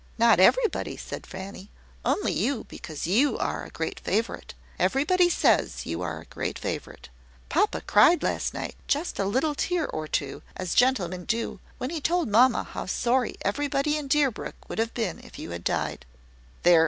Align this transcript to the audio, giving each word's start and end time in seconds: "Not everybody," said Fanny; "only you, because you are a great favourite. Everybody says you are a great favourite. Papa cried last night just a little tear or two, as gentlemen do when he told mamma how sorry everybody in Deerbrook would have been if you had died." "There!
"Not 0.17 0.39
everybody," 0.39 0.97
said 0.97 1.27
Fanny; 1.27 1.69
"only 2.03 2.31
you, 2.31 2.63
because 2.67 3.05
you 3.05 3.37
are 3.37 3.63
a 3.65 3.69
great 3.69 3.99
favourite. 3.99 4.55
Everybody 4.79 5.29
says 5.29 5.85
you 5.85 6.01
are 6.01 6.19
a 6.21 6.25
great 6.25 6.57
favourite. 6.57 7.09
Papa 7.49 7.81
cried 7.81 8.23
last 8.23 8.51
night 8.51 8.75
just 8.87 9.19
a 9.19 9.25
little 9.25 9.53
tear 9.53 9.85
or 9.87 10.07
two, 10.07 10.41
as 10.57 10.73
gentlemen 10.73 11.25
do 11.25 11.59
when 11.77 11.91
he 11.91 12.01
told 12.01 12.29
mamma 12.29 12.63
how 12.63 12.87
sorry 12.87 13.35
everybody 13.43 13.95
in 13.95 14.07
Deerbrook 14.07 14.55
would 14.67 14.79
have 14.79 14.95
been 14.95 15.19
if 15.19 15.37
you 15.37 15.51
had 15.51 15.63
died." 15.63 16.03
"There! 16.63 16.79